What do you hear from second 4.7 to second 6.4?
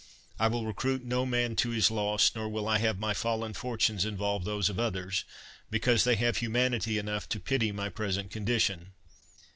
others, because they have